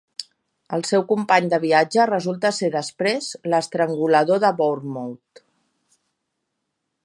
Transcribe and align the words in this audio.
El 0.77 0.83
seu 0.91 1.03
company 1.11 1.49
de 1.51 1.59
viatge 1.65 2.07
resulta 2.11 2.51
ser 2.61 2.71
després 2.77 3.29
l'estrangulador 3.53 4.43
de 4.47 4.53
Bournemouth. 4.63 5.47